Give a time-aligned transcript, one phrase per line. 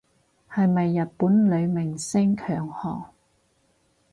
[0.51, 3.13] 係咪日本女明星強項